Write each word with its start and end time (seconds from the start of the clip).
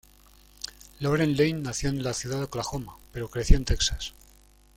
Lauren 0.99 1.37
Lane 1.37 1.61
nació 1.61 1.89
en 1.89 2.01
la 2.01 2.15
ciudad 2.15 2.39
de 2.39 2.45
Oklahoma, 2.45 2.97
pero 3.13 3.29
creció 3.29 3.55
en 3.57 3.65
Texas. 3.65 4.15